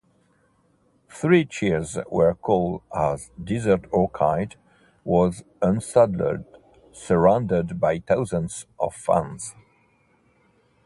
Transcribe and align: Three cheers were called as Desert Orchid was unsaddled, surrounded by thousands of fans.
Three 1.11 1.45
cheers 1.45 1.95
were 2.09 2.33
called 2.33 2.81
as 2.91 3.29
Desert 3.43 3.85
Orchid 3.91 4.55
was 5.03 5.43
unsaddled, 5.61 6.43
surrounded 6.91 7.79
by 7.79 7.99
thousands 7.99 8.65
of 8.79 8.95
fans. 8.95 9.53